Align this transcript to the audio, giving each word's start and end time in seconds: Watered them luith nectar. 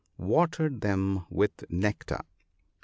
Watered 0.17 0.81
them 0.81 1.27
luith 1.31 1.63
nectar. 1.69 2.23